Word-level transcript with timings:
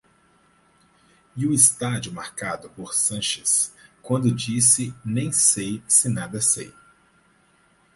e 1.35 1.45
o 1.45 1.53
estádio 1.53 2.11
marcado 2.11 2.71
por 2.71 2.95
Sanches, 2.95 3.71
quando 4.01 4.33
disse 4.33 4.95
«nem 5.05 5.31
sei 5.31 5.83
se 5.87 6.09
nada 6.09 6.41
sei». 6.41 6.73